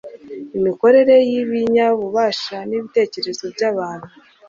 [0.57, 4.09] imikorere y'ibinyabubasha n'ibitekerezo by'abantu